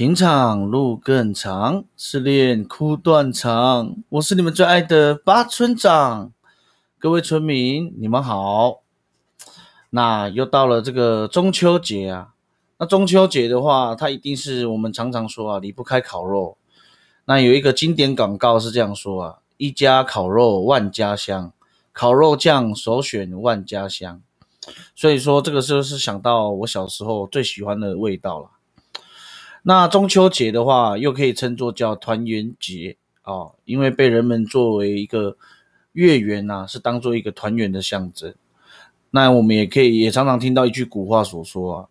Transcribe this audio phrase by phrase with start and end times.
[0.00, 3.96] 情场路更长，失恋哭断肠。
[4.08, 6.32] 我是你们最爱的八村长，
[6.98, 8.80] 各位村民，你们好。
[9.90, 12.28] 那又到了这个中秋节啊，
[12.78, 16.56] 那中秋节的话，它一定是我们常常说啊，离不开烤肉。
[17.26, 21.52] 那有一个经典广告是这样说啊：一家烤肉万家香，
[21.92, 24.22] 烤肉酱首选万家香。
[24.96, 28.48] 所以说，这个就是想到我小时候最喜欢的味道了。
[29.62, 35.36] 那中秋节的话，又可以称作叫团圆节哦，因为被人们作为一个
[35.92, 38.34] 月圆呐，是当做一个团圆的象征。
[39.10, 41.88] 那我们也可以也常常听到一句古话所说啊，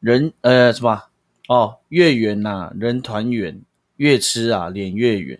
[0.00, 1.02] 人呃什么
[1.48, 3.60] 哦，月圆呐，人团圆，
[3.96, 5.38] 越吃啊脸越圆。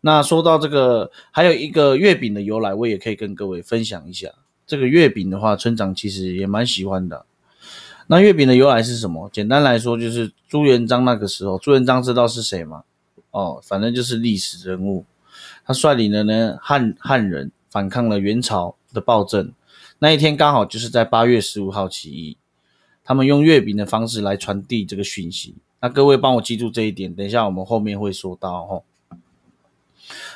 [0.00, 4.30] 那说到这个，还有一个月饼的由来，我也可以跟各位分享一下。
[4.66, 7.26] 这个月饼的话，村长其实也蛮喜欢的。
[8.12, 9.30] 那月饼的由来是什么？
[9.32, 12.82] 简单来说，就是朱元璋那个时候，朱元璋知道是谁吗？
[13.30, 15.04] 哦，反正就是历史人物。
[15.64, 19.52] 他率领了呢汉汉人反抗了元朝的暴政。
[20.00, 22.36] 那一天刚好就是在八月十五号起义，
[23.04, 25.54] 他们用月饼的方式来传递这个讯息。
[25.80, 28.82] 那各位帮我记住这一点，等一下我们后面会说到哦。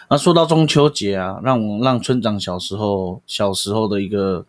[0.09, 4.47] 那说到中秋节啊，让我让村长小时候小时候的一个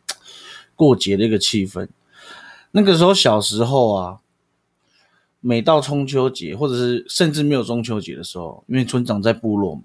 [0.75, 1.87] 过节的一个气氛。
[2.77, 4.19] 那个时候小时候啊，
[5.39, 9.83] 每到中秋节，或者是甚至没有中秋节的时候，因为村长在部落嘛，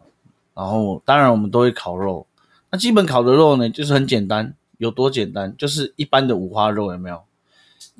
[0.56, 2.26] 然后当然我们都会烤肉。
[2.68, 7.22] 那基本烤的肉呢，就是很简单，有多简单，就是一般的五花肉，有没有？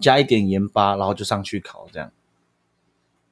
[0.00, 2.10] 加一点盐巴，然后就上去烤，这样。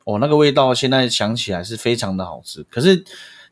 [0.05, 2.63] 哦，那个味道现在想起来是非常的好吃。
[2.71, 3.05] 可是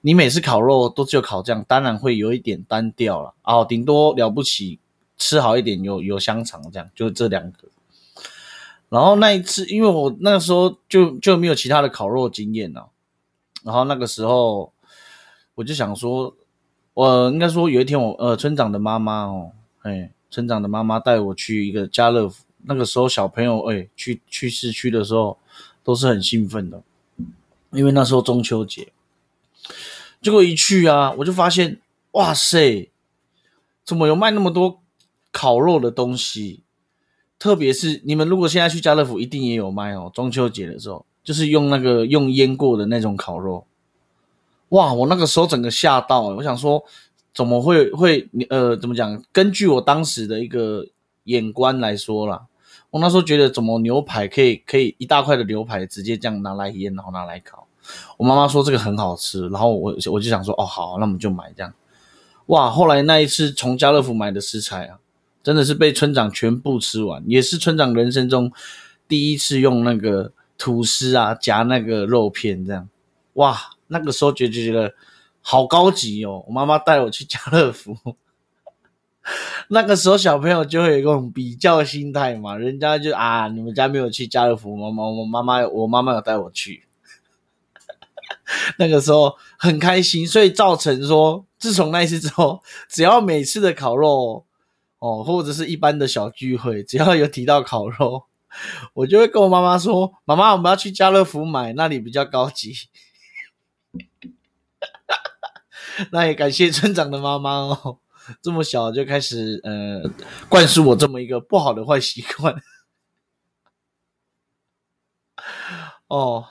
[0.02, 3.34] 你每次烤肉都只有烤这样，当然会有一点单调了。
[3.42, 4.78] 哦，顶多了不起
[5.16, 7.66] 吃好一点，有有香肠这样，就这两个。
[8.88, 12.88] 然后那一次，因为我那个时候就就没有其他的烤肉经验了，
[13.64, 14.72] 然后那个时候
[15.56, 16.34] 我就想说，
[16.94, 19.50] 我应该说有一天我呃村长的妈妈哦，
[19.82, 25.36] 哎村长的妈妈带我去一个家乐福，那个时候小朋友哎去去市区的时候
[25.82, 26.80] 都是很兴奋的，
[27.72, 28.92] 因为那时候中秋节，
[30.22, 31.80] 结果一去啊，我就发现
[32.12, 32.88] 哇塞，
[33.84, 34.80] 怎么有卖那么多
[35.32, 36.62] 烤肉的东西？
[37.38, 40.10] 特别是你们如果现在去家乐福，一定也有卖哦。
[40.14, 43.66] 中秋节的时候，就是用那个用腌过的那种烤肉，
[44.70, 44.92] 哇！
[44.94, 46.82] 我那个时候整个吓到，我想说
[47.34, 49.22] 怎么会会呃怎么讲？
[49.32, 50.86] 根据我当时的一个
[51.25, 52.46] 眼光来说啦，
[52.91, 57.66] 我那时候觉得怎么牛排可以可以一大块的牛排直接这样拿来腌，然后拿来烤。
[58.16, 61.72] 我妈妈说这个很好吃，然后我我就想说哦好，那我们就买这样。
[62.46, 62.70] 哇！
[62.70, 64.98] 后来那一次从家乐福买的食材啊。
[65.46, 68.50] 真的是被村长全部吃完，也是村长人生中
[69.06, 72.88] 第一次用那个吐司啊夹那个肉片，这样
[73.34, 74.92] 哇，那个时候觉觉得
[75.40, 76.42] 好高级哦。
[76.48, 77.96] 我妈妈带我去家乐福，
[79.70, 86.88] 那个时候小朋友就会有一种比较心态嘛，人家就啊，你们家没有去家乐福，妈妈我妈妈我妈妈有带我去，
[88.78, 94.44] 那个时候很开心，所以造成说，自从那一次之后，只要每次的烤肉。
[94.98, 98.24] 哦，或者是一般的小聚会，只要有提到烤肉，
[98.94, 102.72] 我就会跟我妈妈说：“妈妈，我们要去家乐福买，那里比较高级。
[106.12, 107.98] ”那也感谢村长的妈妈哦，
[108.40, 110.10] 这么小就开始呃
[110.48, 112.56] 灌输我这么一个不好的坏习惯。
[116.08, 116.46] 哦，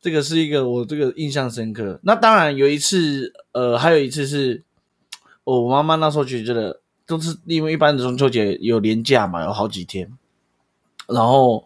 [0.00, 2.00] 这个是一个我这个印象深刻。
[2.02, 4.64] 那当然有一次，呃，还有一次是，
[5.44, 6.82] 我妈妈那时候就觉得。
[7.06, 10.12] 都是因为一般的中秋节有年假嘛，有好几天。
[11.06, 11.64] 然后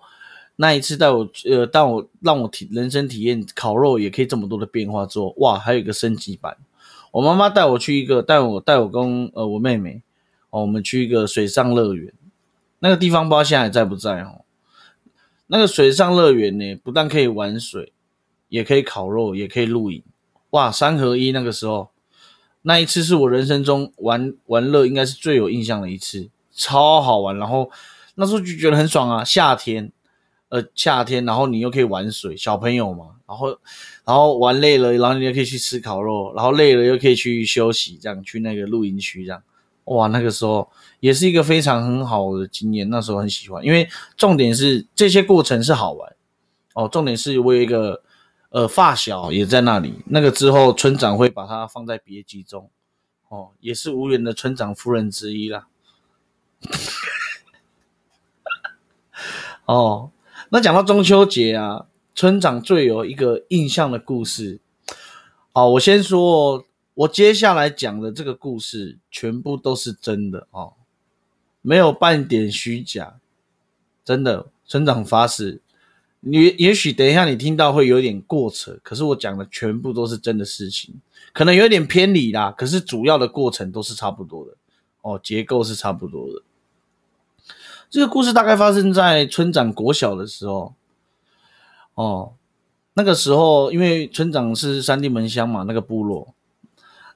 [0.57, 6.59] 那一次带我呃，带我让我体人生体验烤肉也可以这么多的变化之后，哇，还有一个升级版。
[7.13, 10.03] 我妈妈带我去一个带我带我跟呃我妹妹
[10.51, 12.13] 哦，我们去一个水上乐园。
[12.81, 14.43] 那个地方不知道现在还在不在哦。
[15.47, 17.93] 那个水上乐园呢，不但可以玩水，
[18.49, 20.03] 也可以烤肉，也可以露营，
[20.51, 21.33] 哇，三合一。
[21.33, 21.90] 那个时候。
[22.63, 27.39] 那一次是我人生中玩玩乐应该是最有印象的一次，超好玩。
[27.39, 27.71] 然后
[28.17, 29.91] 那时候就觉得很爽啊，夏天，
[30.51, 33.49] 呃，夏天，然后你又可以玩水，小朋友嘛，然后
[34.05, 39.43] 然后玩累了，然后你又可以去吃烤肉，然后累了又可以去休息，这样去那个露营区这样，
[39.85, 40.69] 哇，那个时候
[41.01, 42.91] 也是一个非常很好的经验。
[42.91, 46.15] 那时候很喜欢，因为重点是这些过程是好玩
[46.75, 48.03] 哦，重点是我有一个。
[48.51, 50.03] 呃，发小也在那里。
[50.07, 52.69] 那个之后，村长会把它放在别集中，
[53.29, 55.69] 哦，也是无缘的村长夫人之一啦。
[59.67, 60.11] 哦，
[60.49, 64.61] 那讲到中秋节啊，村长最有一个印象的故事。
[65.53, 66.65] 好，我先说，
[66.95, 70.75] 我接下来讲的这个故事全部都是真的哦，
[71.63, 73.21] 没有半点虚假，
[74.05, 75.63] 真的，村长发誓。
[76.21, 80.95] 你也许等一下你听到会有点过扯，可是我讲的全部都是真的事情，
[81.33, 84.53] 可能有点偏离啦，可是主要的过程都是差不多的
[85.01, 86.43] 哦，结构是差不多的。
[87.89, 90.75] 这个故事大概发生在村长国小的时候，
[91.95, 92.35] 哦，
[92.93, 96.35] 那个时候因为村长是三地门乡嘛，那个部落，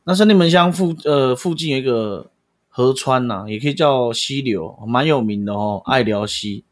[0.04, 2.30] 那三地门乡附呃附近有一个
[2.70, 6.64] 河川呐，也可以叫溪流，蛮有名的哦，爱寮溪。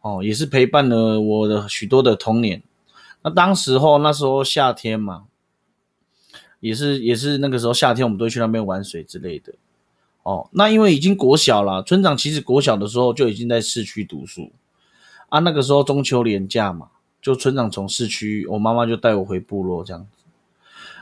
[0.00, 2.62] 哦，也是陪伴了我的许多的童年。
[3.22, 5.24] 那当时候那时候夏天嘛，
[6.60, 9.54] 也是也是那个时候夏天，我们都去那边玩水之类的。
[10.22, 14.52] 哦，那因为已经国小了，村长其实国小的时候就已经在市区读书
[15.30, 15.40] 啊。
[15.40, 16.90] 那个时候中秋连假嘛，
[17.20, 20.24] 就村长从市区，我妈妈就带我回部落这样子，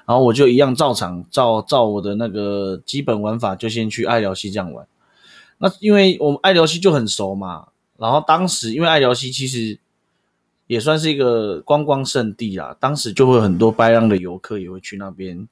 [0.07, 4.87] 然后我就一样照常照照我的那个基本玩法，就先去爱寮溪这样玩。
[5.59, 7.69] 那因为我们爱寮溪就很熟嘛。
[7.99, 9.79] 然后当时因为爱寮溪其实
[10.67, 15.49] 也算是一个观光胜地啦，当时就会很多白浪的游客也会去那边，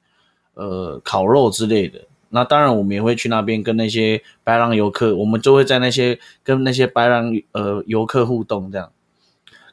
[0.53, 2.01] 呃，烤肉之类的。
[2.29, 8.91] 那当然我们也会去那边跟那些白浪游客，我们就会在那些跟那些白浪呃游客互动，这样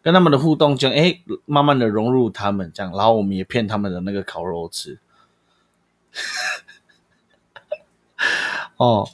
[0.00, 4.98] 跟他们的互动，就哎慢慢的融入他们这样，然后我们也骗他们的那个烤肉吃。
[8.76, 9.08] 哦。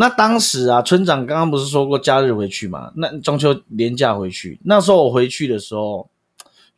[0.00, 2.92] 那当时啊，村长刚刚不是说过假日回去嘛？
[2.94, 6.08] 那中秋连假回去，那时候我回去的时候，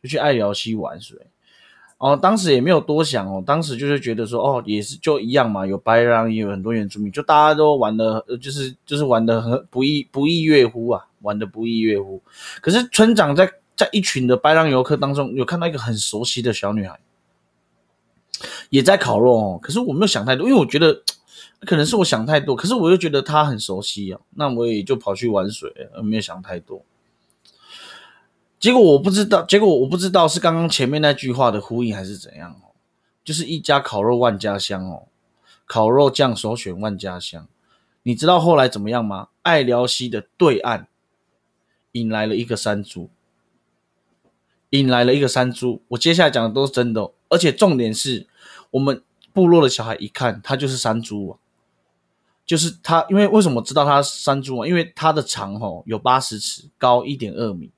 [0.01, 1.19] 就去爱寮溪玩水。
[1.99, 12.19] 哦，当时也没有多想哦，当时就是觉得说，哦，也是就一样嘛，有白狼，也有很多原住民，就大家都玩的，就是就是玩的很不亦不亦乐乎啊，玩的不亦乐乎。
[12.59, 16.99] 可是村长在在一群的白狼游客当中，有看到一个很熟悉的小女孩，
[18.71, 19.59] 也在烤肉哦。
[19.61, 21.03] 可是我没有想太多，因为我觉得。
[21.65, 25.71] 可能是我想太多，可是我又觉得他很熟悉啊，那我也就跑去玩水，
[26.03, 26.83] 没有想太多。
[28.59, 32.73] 结果我不知道，结果我不知道是刚刚前面那句话的呼应还是怎样哦。
[33.23, 35.07] 就是一家烤肉万家香哦，
[35.67, 37.47] 烤肉酱首选万家香。
[38.03, 39.27] 你知道后来怎么样吗？
[39.43, 40.87] 爱辽溪的对岸
[41.91, 43.11] 引来了一个山猪，
[44.71, 45.83] 引来了一个山猪。
[45.89, 48.25] 我接下来讲的都是真的，而且重点是
[48.71, 51.37] 我们部落的小孩一看，他就是山猪啊。
[52.51, 54.67] 就是它，因为为什么知道它山猪啊？
[54.67, 57.71] 因为它的长吼有八十尺，高一点二米。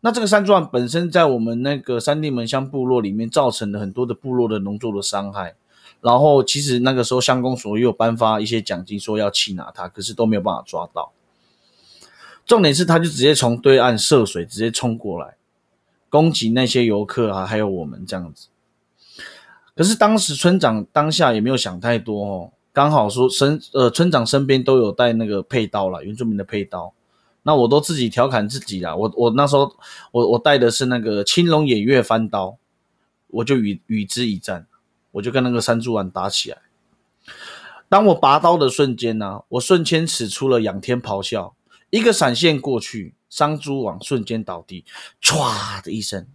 [0.00, 5.54] 那这个山猪，本身在我们那个三地门乡部落里面，造成了很多的部落的农作的伤害。
[6.00, 11.12] 然后其实那个时候乡公所也有颁发一些奖金，说要去拿它，可是都没有办法抓到。
[12.46, 15.36] 重点是，他就直接从对岸涉水直接冲过来，
[16.08, 18.46] 攻击那些游客啊，还有我们这样子。
[19.76, 22.52] 可是当时村长当下也没有想太多哦。
[22.72, 26.94] 刚好说身呃村长身边都有带那个配刀了，原住民的配刀，
[27.42, 28.94] 那我都自己调侃自己啦。
[28.94, 29.74] 我我那时候
[30.12, 32.58] 我我带的是那个青龙偃月翻刀，
[33.26, 34.66] 我就与与之一战，
[35.10, 36.58] 我就跟那个山猪丸打起来。
[37.88, 41.56] 当我拔刀的瞬间呢，我瞬间使出了仰天咆哮，
[41.90, 44.84] 一个闪现过去，山猪王瞬间倒地，
[45.20, 46.28] 唰的一声，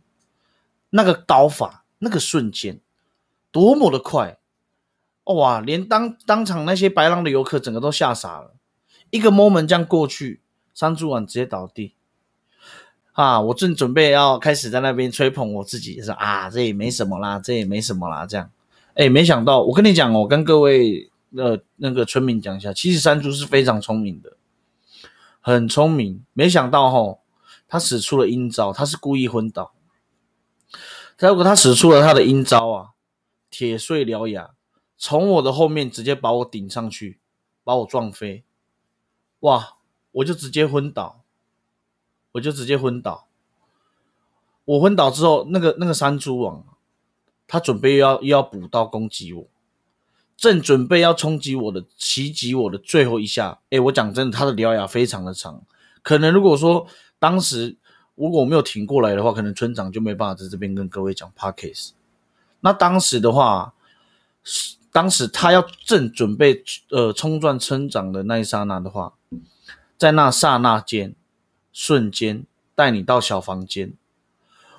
[0.89, 2.81] 那个刀法那个瞬间
[3.53, 4.37] 多么的快！
[5.25, 5.59] 哇！
[5.59, 8.53] 连当当场那些白狼的游客整个都吓傻了，
[9.09, 10.41] 一个 moment 这样过去，
[10.73, 11.95] 山猪丸直接倒地。
[13.13, 13.39] 啊！
[13.39, 18.51] 我正准备要开始在那边吹捧我自己，说啊，这也没什么啦，这也没什么啦，这样。
[18.93, 24.33] 哎，没想到，我跟你讲哦，跟各位呃那个村民讲一下，其实山猪是非常聪明的，
[25.39, 26.25] 很聪明。
[26.33, 27.21] 没想到吼，
[27.69, 29.71] 他使出了阴招，他是故意昏倒。
[31.17, 32.89] 他如果他使出了他的阴招啊，
[33.49, 34.54] 铁碎獠牙。
[34.97, 37.19] 从我的后面直接把我顶上去，
[37.63, 38.43] 把我撞飞，
[39.41, 39.73] 哇！
[40.11, 41.23] 我就直接昏倒，
[42.31, 43.27] 我就直接昏倒。
[44.63, 46.63] 我昏倒之后，那个那个山猪王，
[47.45, 49.45] 他准备要又要补刀攻击我，
[50.37, 55.61] 正准备要冲击我的袭击我的最后一下，哎，我讲真的，他的獠牙非常的长，
[56.01, 56.87] 可能如果说
[57.19, 57.75] 当时
[58.15, 61.91] 如果我没有挺过来的话，可能村长就没办法在这边跟各位讲 p a r k a s
[62.61, 63.73] 那当时的话
[64.41, 64.77] 是。
[64.95, 69.15] 当时他要正准备呃冲撞村长的那一刹那的话，
[69.97, 71.13] 在那刹那间，
[71.73, 73.91] 瞬间带你到小房间，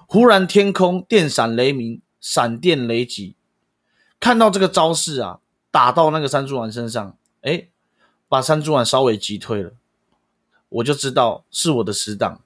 [0.06, 3.36] 忽然天空电闪雷鸣，闪电雷击，
[4.18, 7.68] 看到这个招式啊，打到那个山猪丸身上，哎，
[8.26, 9.72] 把山猪丸稍微击退了，
[10.70, 12.40] 我就知道是我的死党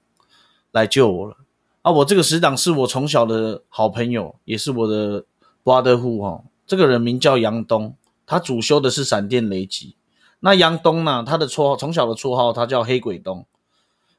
[0.73, 1.37] 来救我了，
[1.83, 5.23] 啊，我这个死党是我从小的好朋友，也是我的
[5.63, 6.43] brotherhoo 哈。
[6.71, 9.97] 这个人名叫杨东，他主修的是闪电雷击。
[10.39, 13.45] 那杨东呢，他的绰号从小的绰号他叫黑鬼东。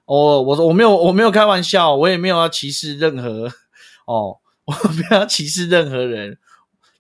[0.05, 3.49] 哦，我说我没有我没有开玩笑，我也没有要歧视任何
[4.05, 6.37] 哦，我不要歧视任何人，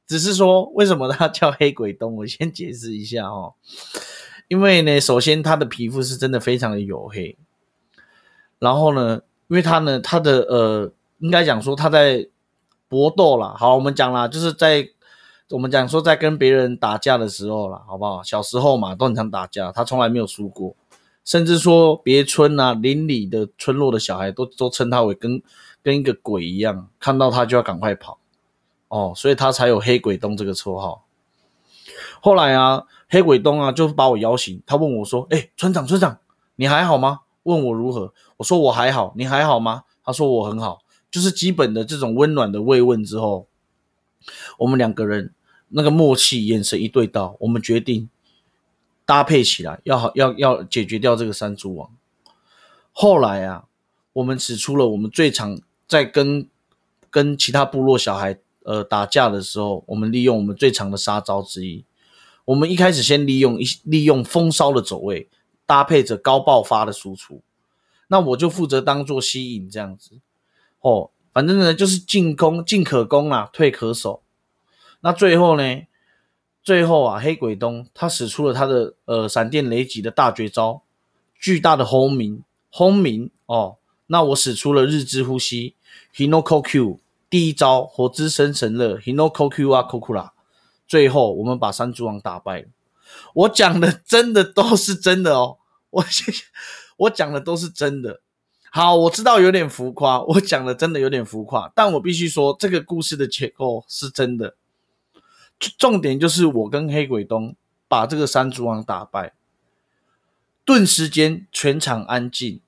[0.06, 3.52] 只是说为什么他叫黑鬼东，我先解释一下哦。
[4.48, 7.36] 因为呢，首先他的皮肤是真的非常的黝黑，
[8.58, 9.20] 然后呢。
[9.48, 12.26] 因为他呢，他的呃，应该讲说他在
[12.88, 13.54] 搏斗啦。
[13.58, 14.88] 好，我们讲啦，就是在
[15.52, 18.22] 我们讲说在跟别人打架的时候啦，好不好？
[18.22, 20.74] 小时候嘛，都很常打架，他从来没有输过，
[21.24, 25.42] 甚至说别村啊、邻里的村落的小孩都都称他为跟
[25.82, 28.18] 跟一个鬼一样，看到他就要赶快跑
[28.88, 31.04] 哦，所以他才有黑鬼东这个绰号。
[32.20, 36.18] 后来啊，黑鬼东啊，就把我摇醒，他问我说：“哎，村长，村长，
[36.56, 39.82] 你还好吗？”问我如何，我说我还好，你还好吗？
[40.04, 40.78] 他说我很好，
[41.10, 43.48] 就是基本的这种温暖的慰问之后，
[44.58, 45.34] 我们两个人
[45.72, 48.08] 那个默契，眼神一对到，我们决定
[49.04, 51.90] 搭配起来，要好要要解决掉这个山猪王。
[52.92, 53.64] 后来啊，
[54.12, 56.48] 我们使出了我们最常在跟
[57.10, 61.84] 跟其他部落小孩呃打架的时候，我们利用我们最长的杀招之一，
[62.46, 65.28] 我们一开始先利用一利用风骚的走位。
[65.64, 67.40] 搭配着高爆发的输出，
[68.08, 70.18] 那我就负责当做吸引这样子
[70.80, 71.08] 哦。
[71.32, 74.21] 反正呢，就是进攻进可攻啊，退可守。
[75.04, 75.82] 那最后呢，
[76.62, 80.82] 最后啊，黑鬼东他使出了他的呃闪电雷击的大绝招，
[81.38, 83.76] 巨大的轰鸣轰鸣哦。
[84.06, 85.74] 那我使出了日之呼吸
[86.14, 90.30] Hinoko Q 第一招火之生神乐 Hinoko Q 啊 Kokura。
[90.86, 92.68] 最后我们把山猪王打败了。
[93.34, 95.58] 我讲的真的都是真的哦，
[95.90, 96.44] 我谢谢
[96.96, 98.20] 我讲的都是真的。
[98.70, 104.54] 好，我知道有点浮夸，我讲的真的有点浮夸，但我必须说这个故事的结构是真的。
[105.78, 107.54] 重点就是我跟黑鬼东
[107.88, 109.34] 把这个山竹王打败，
[110.64, 112.60] 顿时间全场安静。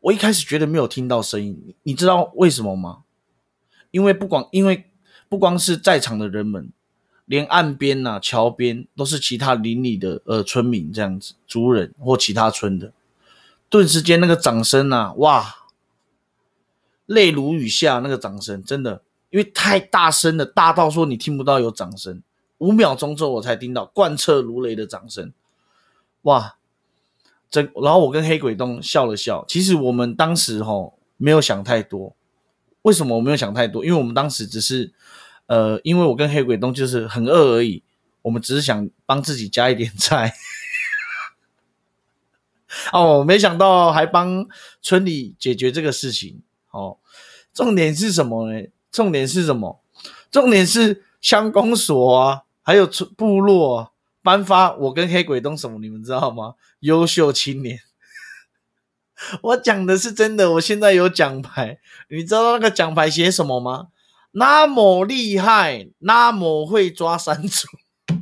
[0.00, 3.04] 我一开始觉得没有听到声音，你知道为什么吗？
[3.90, 4.90] 因为不光因为
[5.28, 6.70] 不光是在场的人们。
[7.26, 12.92] 连岸边呐、桥边都是其他邻里的呃村民这样子，族人或其他村的，
[13.70, 15.54] 顿时间那个掌声呐，哇，
[17.06, 19.00] 泪如雨下，那个掌声真的，
[19.34, 22.22] 因为太大声了，大到说你听不到有掌声，
[22.58, 25.32] 五秒钟之后我才听到贯彻如雷的掌声，
[26.22, 26.54] 哇，
[27.50, 32.14] 这然后我跟黑鬼东笑了笑，其实我们当时吼没有想太多，
[32.82, 33.84] 为什么我没有想太多？
[33.84, 34.94] 因为我们当时只是。
[35.46, 37.82] 呃，因为我跟黑鬼东就是很饿而已，
[38.22, 40.32] 我们只是想帮自己加一点菜。
[42.94, 44.46] 哦，没想到还帮
[44.80, 46.40] 村里解决这个事情。
[46.70, 46.96] 哦，
[47.52, 48.66] 重点是什么呢？
[48.94, 49.82] 重点是什么？
[50.30, 52.86] 重点是乡公所啊，还有
[53.16, 55.80] 部落颁发我跟黑鬼东什么？
[55.80, 56.54] 你们知道吗？
[56.78, 57.80] 优秀青年。
[59.42, 61.80] 我讲的是真的，我现在有奖牌。
[62.08, 63.88] 你知道那个奖牌写什么吗？
[64.30, 67.66] 那么厉害，那么会抓山猪，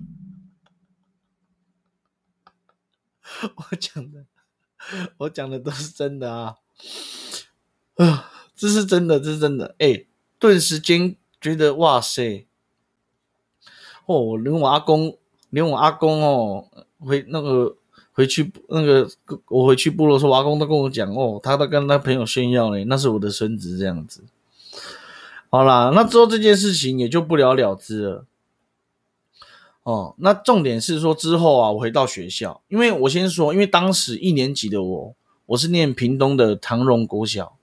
[3.56, 4.24] 我讲的，
[5.18, 6.56] 我讲的都是真的啊！
[7.96, 9.74] 啊，这是真的，这是真的。
[9.78, 10.06] 哎，
[10.42, 12.44] 顿时间觉得哇塞！
[14.06, 15.16] 哦，连我阿公，
[15.50, 16.66] 连我阿公哦，
[16.98, 17.76] 回那个
[18.10, 19.08] 回去那个，
[19.46, 24.24] 我回去部落时候，阿公都跟我讲哦，他都跟他朋友炫耀嘞，那是我的孙子这样子。
[25.48, 28.24] 好啦，那之后这件事情也就不了了之了。
[29.84, 35.14] 哦，那重点是说之后啊，我回到学校，因为我先说，因为当时一年级的我，
[35.46, 37.56] 我是念屏东的唐荣国小。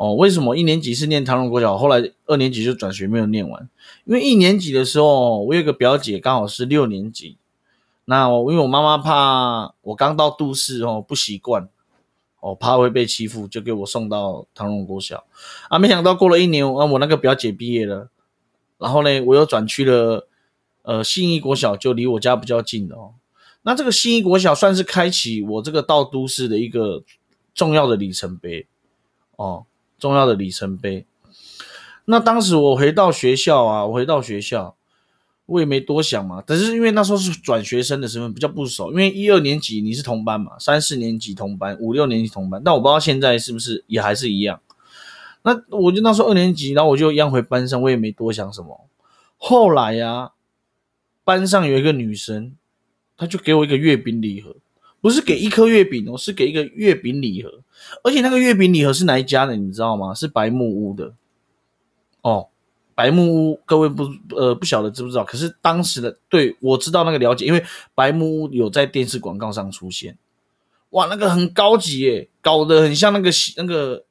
[0.00, 3.68] 哦，为什么一年级是念唐荣国小，后来二年级就转学没有念完？
[4.06, 7.36] 因为一年级的时候，我有个表姐刚好是六年级，
[8.06, 11.68] 那我因为我妈妈怕我刚到都市哦不习惯。
[12.42, 15.24] 哦，怕会被欺负，就给我送到唐荣国小
[15.68, 15.78] 啊！
[15.78, 18.08] 没想到过了一年，啊，我那个表姐毕业了，
[18.78, 20.26] 然后呢，我又转去了
[20.80, 23.12] 呃信义国小，就离我家比较近的哦。
[23.60, 27.02] 那这个信义国小算是开启我这个到都市的一个
[27.52, 28.66] 重要的里程碑
[29.36, 29.66] 哦，
[30.00, 31.06] 重要的里程碑。
[32.06, 34.74] 那当时我回到学校啊，我回到学校。
[35.46, 44.60] 我也没多想嘛，但是因为那时候是转学生的身份比较不熟，因为一二年级你是同班嘛，三四年级同班，五六年级同班，但我不知道现在是不是也还是一样。
[45.42, 48.86] 那我就那时候二年级，然后我就一样回班上，我也没多想什么。
[49.38, 50.30] 后来呀，
[51.24, 52.52] 班上有一个女生，
[53.16, 54.54] 她就给我一个月饼礼盒，
[55.00, 57.64] 不是给一颗月饼哦，是给一个月饼礼盒，
[58.02, 60.14] 而且那个月饼礼盒是哪一家的，你知道吗？
[60.14, 61.14] 是白木屋的。
[62.22, 62.48] 哦，
[62.94, 65.24] 白木屋，各位不呃不晓得知不知道？
[65.24, 70.18] 可是当时的对我知道那个了解，因为白木屋有在电视广告上出现。
[70.90, 74.04] 哇，那个很高级耶，搞得很像那个喜那个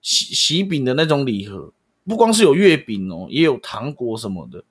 [0.00, 1.72] 喜喜饼的那种礼盒，
[2.06, 4.64] 不光是有月饼哦，也有糖果什么的。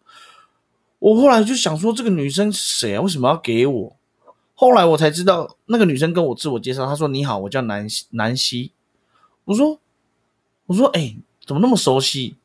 [1.00, 3.02] 我后来就想说，这个女生是谁啊？
[3.02, 3.96] 为什么要给我？
[4.64, 8.72] 后来我才知道，那个女生跟我自我介绍，她说：“你好，我叫南。”南希，
[9.44, 9.78] 我说
[10.68, 12.38] ：“我说，哎，怎么那么熟悉？”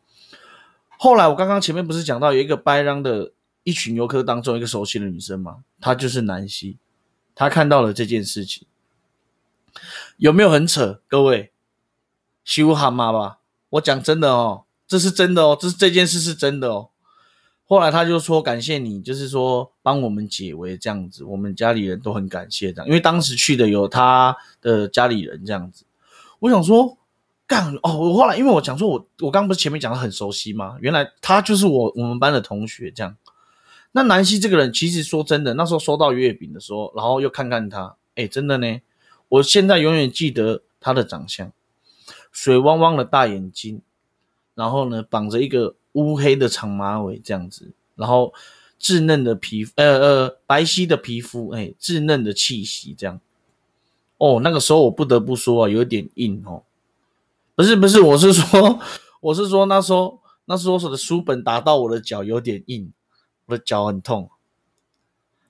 [0.98, 3.30] 后来我刚刚前面不是讲到有一个白浪的
[3.62, 5.58] 一群游客当中一个熟悉的女生吗？
[5.80, 6.76] 她就是南希，
[7.37, 8.66] 她看到了这件事情。
[10.16, 11.00] 有没有很扯？
[11.06, 11.52] 各位，
[12.42, 13.38] 羞蛤蟆吧？
[13.70, 16.88] 我讲真的哦，这是真的哦，这是这件事是真的哦。
[17.64, 25.87] 后来他就说感谢你，就是说帮我们解围这样子，我们家里人都很感谢这样，因为当时去的有他的家里人这样子。
[26.40, 26.99] 我想说
[27.47, 30.76] 干哦，我后来因为我讲说我我刚不是前面讲的很熟悉吗？
[30.83, 33.16] 原来他就是我我们班的同学这样。
[33.92, 38.83] 那南希这个人其实说真的，那时候收到月饼的时候，然后又看看他，哎，真的呢。
[39.30, 41.50] 我现在永远记得他的长相，
[42.30, 43.80] 水汪汪的大眼睛，
[44.54, 48.33] 然后呢，绑着一个乌黑的长马尾这样子，然后
[48.80, 53.20] 稚嫩的皮肤，呃呃，白皙的皮肤，哎，稚嫩的气息这样。
[54.18, 56.64] 哦，那个时候我不得不说啊，有点硬哦。
[57.54, 58.80] 不是不是，我是说，
[59.20, 62.92] 我是说那时候那时候我的书本打到我的脚有点硬，
[63.47, 64.30] 我的脚很痛。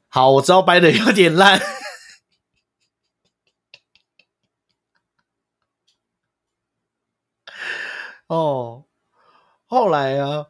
[0.08, 1.60] 好，我知道掰的有点烂。
[8.28, 8.84] 哦，
[9.66, 10.48] 后来啊，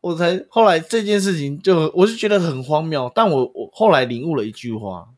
[0.00, 5.08] 我才后来这件事情就我就觉得很荒谬，但我我后来领悟了一句话，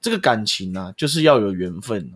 [0.00, 2.12] 这个感情啊，就是要有缘分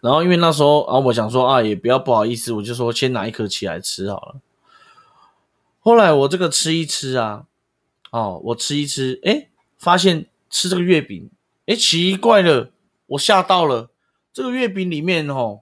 [0.00, 4.40] 然后因为那时候啊，我想说啊，也不要不好意思，我就说先拿一颗起来吃好了。
[5.80, 7.46] 后来我这个吃一吃啊，
[8.10, 11.30] 哦，我吃一吃，哎，发现吃这个月饼，
[11.66, 12.70] 哎，奇怪了，
[13.06, 13.90] 我吓到了，
[14.32, 15.60] 这个月饼里面哦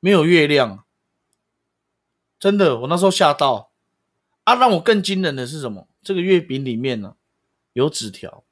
[0.00, 0.84] 没有月亮。
[2.40, 3.70] 真的，我那时候吓到
[4.44, 4.54] 啊！
[4.54, 5.86] 让我更惊人的是什么？
[6.02, 7.16] 这个月饼里面呢
[7.74, 8.42] 有纸条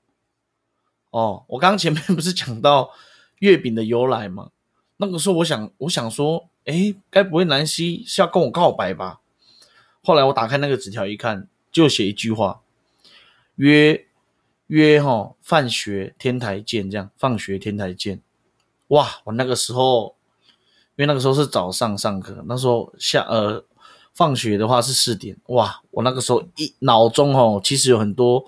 [1.10, 1.46] 哦。
[1.48, 2.90] 我刚前面不是讲到
[3.38, 4.50] 月饼的由来吗？
[4.98, 9.20] 那个时候我想，我想说，哎，该不会南希是要跟我告白吧？
[10.04, 12.60] 后来我打开那个纸条一看，就写一句话：
[13.54, 14.06] 约
[14.66, 16.90] 约哈，放学天台见。
[16.90, 18.20] 这样，放学天台见。
[18.88, 19.22] 哇！
[19.24, 20.14] 我那个时候，
[20.96, 23.64] 因为那个时候是早上上课，那时候下呃。
[24.18, 25.80] 放学的话是四点，哇！
[25.92, 28.44] 我那个时候一脑中哦，其实有很多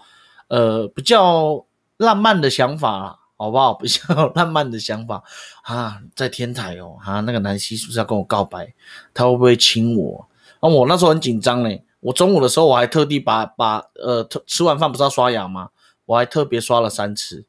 [0.49, 1.65] 呃 比较
[1.97, 3.73] 浪漫的想法，好不好？
[3.75, 5.23] 比较浪漫的想法
[5.63, 8.75] 啊，在天台哦，啊，那个南希是不是要跟我告白？
[9.15, 10.29] 他会不会亲我？
[10.59, 11.85] 啊，我那时候很紧张嘞。
[12.01, 15.71] 我中午的时候我还特地把把呃吃完饭不是要刷牙吗？
[16.07, 17.45] 我还特别刷了三次。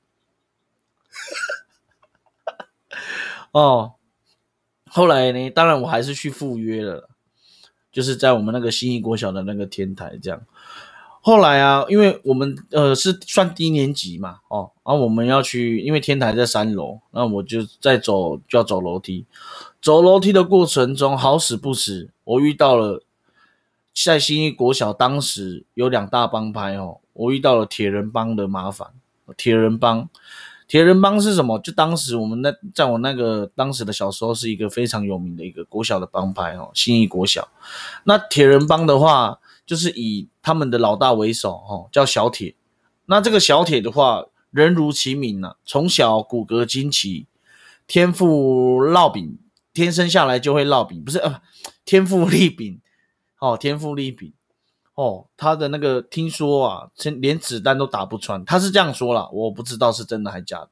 [3.50, 3.94] 哦，
[4.92, 5.50] 后来呢？
[5.50, 7.10] 当然我还是去赴约了。
[7.92, 10.42] 就是在我们那个新义国小的那个天台这样，
[11.22, 19.26] 后来啊，因为我们呃是算低年级嘛，哦，然后我们要去，因为天台在三楼，那我就在走，就要走楼梯，
[19.82, 23.04] 走楼梯的过程中，好死不死，我遇到了
[23.94, 28.88] 在新义国小当时有两大帮派哦，我遇到了铁人帮的麻烦，
[29.36, 30.10] 铁人帮。
[30.72, 31.60] 铁人帮是什么？
[31.60, 37.46] 就当时我们那，在我那个当时的小时候，是一个非常有名的一个国小的帮派哦，新义国小。
[38.06, 42.56] 那铁人帮的话，就是以他们的老大为首哦，叫小铁。
[43.08, 47.28] 那这个小铁的话，人如其名呐，从小骨骼惊奇，
[47.86, 49.40] 天赋烙饼，
[49.74, 51.42] 天生下来就会烙饼，不是呃，
[51.84, 52.80] 天赋立饼，
[53.42, 54.32] 哦，天赋立饼。
[55.02, 60.70] 哦，他的那个听说啊，连子弹都打不穿，他是这样说了，我不知道是真的还假的。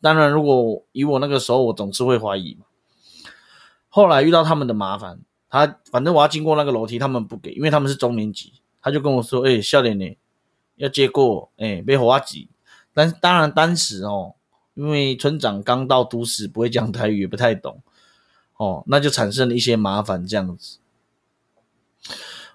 [0.00, 2.64] 当然，如果以我那个时候，我总是会怀疑嘛。
[3.90, 10.16] 后来遇到他们的麻烦，他反正我要经过那个楼梯，他们不给，因为他们是中年级，他就跟我说：“哎，笑脸呢，
[10.76, 12.48] 要接过，哎，被火挤。”
[12.94, 14.36] 但当然当时哦，
[14.72, 17.82] 因为村长刚到都市，不会讲台语，也不太懂，
[18.56, 20.78] 哦，那就产生了一些麻烦，这样子。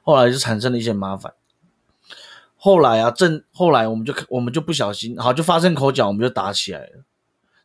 [0.01, 1.33] 后来就产生了一些麻烦。
[2.55, 7.03] 后来啊，正后来我们就我们就不小心，好就发生口角，我们就打起来了。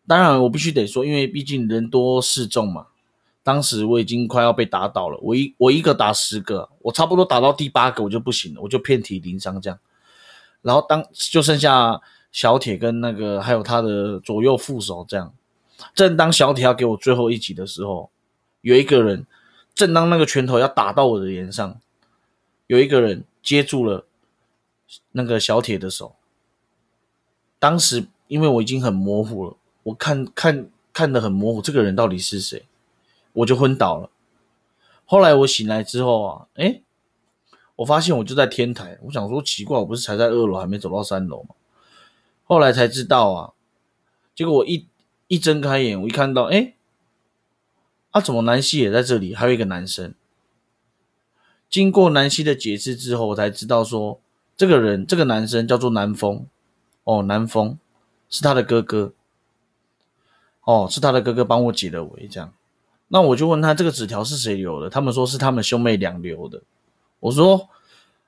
[0.07, 2.87] 当然我必须得说，因为毕竟人多势众嘛。
[3.42, 9.79] 当时我已经快要被打倒了，我一我一个打十个，我差不多打到第八个我就不行了，我就遍体鳞伤这样。
[10.62, 12.01] 然后当就剩下
[12.33, 15.33] 小铁跟那个还有他的左右副手这样。
[15.94, 18.11] 正当小铁要给我最后一击的时候，
[18.62, 19.25] 有一个人，
[19.77, 21.79] 正当那个拳头要打到我的脸上，
[22.66, 24.07] 有一个人接住了
[25.12, 26.14] 那个小铁的手。
[27.59, 32.64] 当时因为我已经很模糊了，我看看看的很模糊，这个人到底是谁，
[33.33, 34.11] 我就昏倒了。
[35.05, 36.81] 后来我醒来之后啊，哎，
[37.76, 41.55] 我发现我就在天台，我想说奇怪，我不是才在二楼，还没走到三楼吗？
[42.44, 43.52] 后来才知道啊，
[44.35, 44.87] 结果我一。
[45.29, 46.74] 一睁开眼，我一看到，哎，
[48.12, 49.35] 啊，怎么南希也在这里？
[49.35, 50.14] 还有一个男生。
[51.68, 54.20] 经过南希的解释之后，我才知道说，
[54.57, 56.46] 这个人，这个男生叫做南风。
[57.05, 57.79] 哦，南风
[58.29, 59.12] 是他的哥哥。
[60.62, 62.52] 哦，是他的哥哥帮我解的围，这样。
[63.09, 64.90] 那我就问他，这个纸条是谁留的？
[64.90, 66.62] 他们说是他们兄妹俩留的。
[67.20, 67.68] 我说，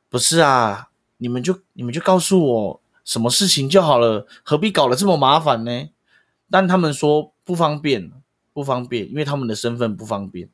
[0.09, 5.89] 不是啊，你们就你们就告诉我什么事情就好了，何必搞得这么麻烦呢？
[6.51, 8.13] 但他们说不方便，
[8.53, 10.49] 不方便，因为他们的身份不方便。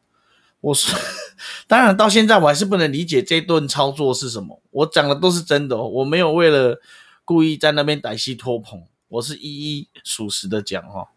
[0.61, 0.99] 我说，
[1.67, 4.61] 当然到现在我还是不能理解这顿操作是什么。
[4.71, 6.81] 我讲的都是真的，我没有为了
[7.25, 11.09] 故意在那边歹戏托捧，我是一一属实的讲哈。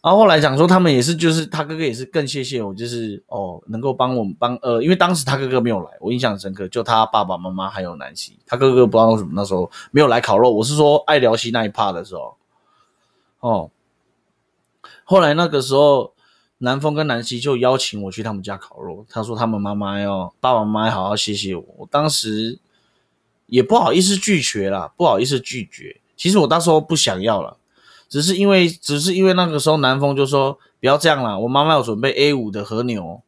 [0.00, 10.50] 然后后来讲说他们也是，就是他哥哥也是更谢谢我，就是哦能够帮我们帮呃，因为当时他哥哥没有来，我印象深刻，就他爸爸妈妈还有南希，他哥哥不知道为什么那时候没有来烤肉。
[10.52, 12.36] 我是说爱聊西那一趴的时候。
[13.40, 13.70] 哦，
[15.04, 16.12] 后来那个时候，
[16.58, 19.04] 南风跟南希就邀请我去他们家烤肉。
[19.08, 21.64] 他说他们妈妈要爸爸妈妈好好谢谢我。
[21.78, 22.58] 我当时
[23.46, 26.00] 也不好意思拒绝啦，不好意思拒绝。
[26.16, 27.56] 其实我那时候不想要了，
[28.08, 33.22] 只是因为只是因为那个时候南风就说不要这样啦，我妈妈要准备 A 五的和牛。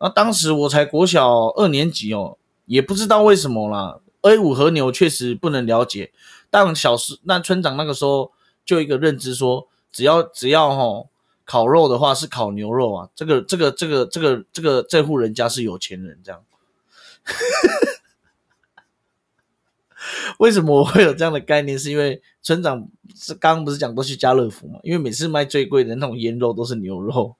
[0.00, 3.98] 那当时我才国小二年级哦，也不知道为什么啦。
[4.22, 6.12] A 五和牛确实不能了解，
[6.50, 8.32] 但小时那村长那个时候。
[8.68, 11.06] 就一个认知说，只要只要哈
[11.48, 16.44] 烤肉的话是烤牛肉啊，这个这个这个这个这个这户人家是有钱人这样。
[20.38, 21.78] 为什么我会有这样的概念？
[21.78, 24.78] 是因为村长是刚刚不是讲都去家乐福嘛？
[24.82, 27.34] 因为每次卖最贵的那种腌肉都是牛肉，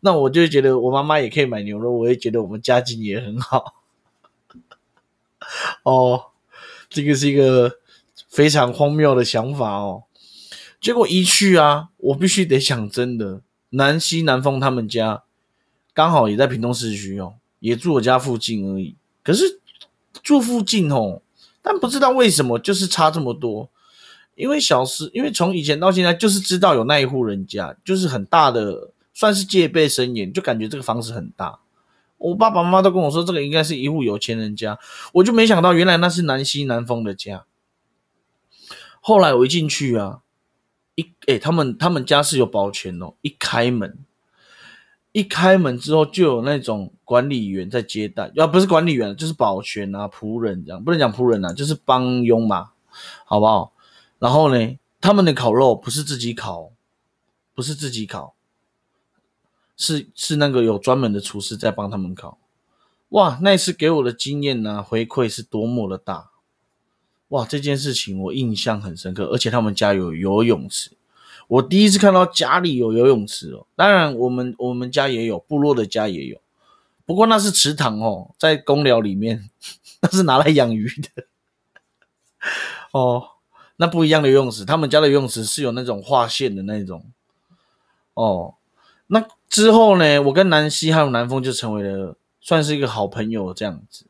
[0.00, 3.76] 那我就觉得我妈妈也可以买牛肉，我也觉得我们家境也很好。
[5.82, 6.26] 哦，
[6.90, 7.78] 这个是一个
[8.28, 10.02] 非常荒谬的想法哦。
[10.78, 13.40] 结果一去啊，我必须得讲真的，
[13.76, 15.22] 南西南风他们家
[15.92, 18.96] 刚好也在屏东市区哦，也住我家附近而已。
[19.22, 19.60] 可是
[20.22, 21.20] 住附近哦，
[21.60, 23.68] 但不知道为什么就是差这么多。
[24.34, 31.60] 因为小时，因为从以前到现在就是知道有那一户人家，就是很大的，算是戒备森严，就感觉这个房子很大。
[32.18, 34.78] 我爸爸妈妈都跟我说，这个应该是一户有钱人家，
[35.14, 37.44] 我就没想到原来那是南西南风的家。
[39.00, 40.20] 后来我一进去啊。
[40.96, 43.14] 一哎，他们他们家是有保全哦。
[43.22, 43.98] 一开门，
[45.12, 52.72] 一开门之后就有那种管理员在接待，要不是管理员就是保全啊仆人这样，不能讲仆人啊，就是帮佣嘛，
[53.24, 53.72] 好不好？
[54.18, 56.72] 然后呢，他们的烤肉不是自己烤，
[57.54, 58.34] 不是自己烤，
[59.76, 62.38] 是是那个有专门的厨师在帮他们烤。
[63.10, 66.30] 哇，那一次给我的经验呢回馈是多么的大。
[67.28, 70.92] 哇，这件事情我印象很深刻，而且他们家有游泳池，
[71.48, 73.66] 我第一次看到家里有游泳池哦。
[73.74, 76.40] 当然，我们我们家也有，部落的家也有，
[77.04, 79.50] 不过那是池塘哦，在公寮里面，
[80.00, 81.24] 那是拿来养鱼的。
[82.92, 83.30] 哦，
[83.78, 87.04] 那不一样的游泳池，他们家的游泳池是有那种划线的那种。
[88.14, 88.54] 哦，
[89.08, 94.06] 那之后呢，我跟南希还有南风就成为了算是一个好朋友这样子，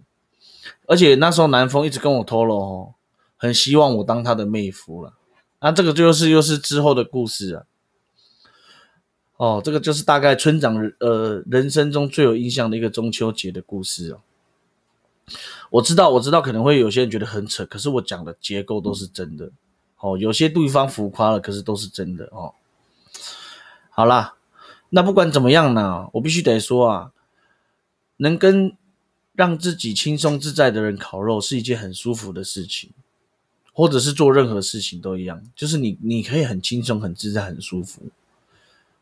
[0.87, 2.93] 而且那时候南风一直跟我透露哦。
[3.37, 5.15] 很希望我当他的妹夫了，
[5.61, 7.65] 那这个就是又是之后的故事啊。
[9.37, 14.21] 哦，这个就是大概村长呃人生中最有印象的一个中秋节的故事哦。
[15.69, 19.51] 我知道，我知道可能会有些人觉得很扯，可是我讲的结构都是真的。
[19.99, 22.55] 哦，有些地方浮夸了，可是都是真的哦。
[23.91, 24.37] 好啦，
[24.89, 27.13] 那不管怎么样呢，我必须得说啊，
[28.19, 28.77] 能跟
[29.35, 32.91] 让自己轻松自在的人烤肉是一件很舒服的事情。
[33.77, 38.01] 或者是做任何事情都一样，就是你你可以很轻松、很自在、很舒服，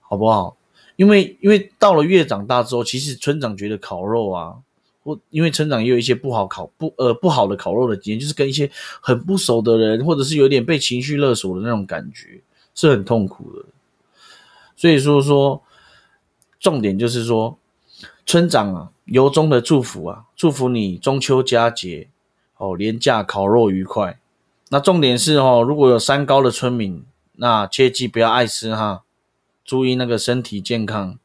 [0.01, 0.57] 好不好？
[0.97, 4.57] 因为因为到了越长大之后，其实村长觉得烤肉啊，
[5.05, 8.69] 或因为村长也有一些不好烤不呃不好的烤肉的经验，就是跟一些
[9.01, 12.41] 很不熟的人，或者是有点被情绪勒索的那种感觉，
[12.75, 13.65] 是很痛苦的。
[14.75, 15.63] 所以说说
[16.59, 17.57] 重点就是说，
[18.27, 22.09] 村长啊，由衷的祝福啊，祝福你中秋佳节
[22.57, 24.19] 哦，廉价烤肉愉快。
[24.71, 29.05] 那重点是哦，如果有三高的村民，那切记不要爱吃哈，
[29.65, 31.19] 注意那个身体健康，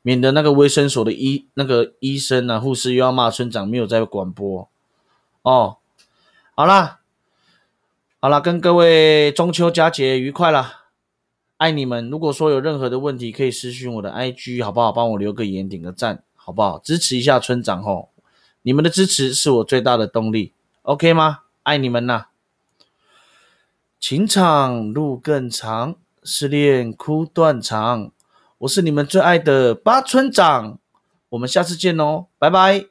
[0.00, 4.68] 免得那个卫生所的医那个医生啊、护士又要骂村长没有在广播
[5.42, 5.76] 哦。
[6.54, 7.00] 好啦，
[8.20, 10.84] 好啦，跟各位中秋佳节愉快啦，
[11.56, 12.08] 爱你们。
[12.08, 14.90] 如果说有任何的问题，可以私讯我的 IG 好不好？
[14.92, 16.78] 帮我留个言，点个赞好不好？
[16.78, 18.10] 支持一下村长吼，
[18.62, 21.40] 你们的支持是我最大的动力，OK 吗？
[21.64, 22.26] 爱你们呐！
[24.00, 28.12] 情场路更长，失恋哭断肠。
[28.58, 30.78] 我是你们最爱的八村长，
[31.30, 32.86] 我们下次见哦，拜拜。